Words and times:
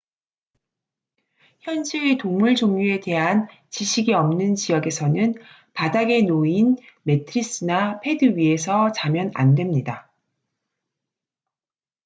현지의 1.59 2.17
동물 2.17 2.55
종류에 2.55 3.01
대한 3.01 3.47
지식이 3.69 4.13
없는 4.15 4.55
지역에서는 4.55 5.35
바닥에 5.75 6.23
놓인 6.23 6.77
매트리스나 7.03 7.99
패드 7.99 8.35
위에서 8.35 8.91
자면 8.93 9.29
안 9.35 9.53
됩니다 9.53 10.11